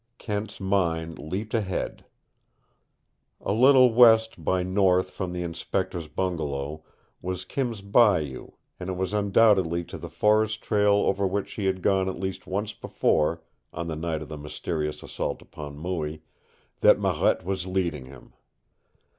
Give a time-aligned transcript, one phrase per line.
[0.17, 2.05] Kent's mind leaped ahead.
[3.39, 6.83] A little west by north from the inspector's bungalow
[7.21, 11.83] was Kim's Bayou and it was undoubtedly to the forest trail over which she had
[11.83, 16.23] gone at least once before, on the night of the mysterious assault upon Mooie,
[16.79, 18.33] that Marette was leading him.